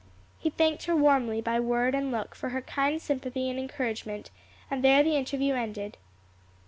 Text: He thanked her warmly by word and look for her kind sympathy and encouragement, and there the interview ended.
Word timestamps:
He 0.39 0.49
thanked 0.49 0.85
her 0.85 0.95
warmly 0.95 1.41
by 1.41 1.59
word 1.59 1.93
and 1.93 2.11
look 2.11 2.33
for 2.33 2.49
her 2.49 2.61
kind 2.63 2.99
sympathy 2.99 3.51
and 3.51 3.59
encouragement, 3.59 4.31
and 4.71 4.83
there 4.83 5.03
the 5.03 5.15
interview 5.15 5.53
ended. 5.53 5.99